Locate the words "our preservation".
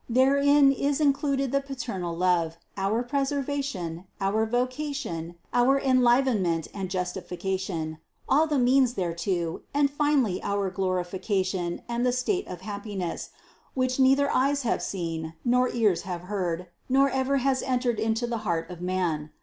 2.75-4.05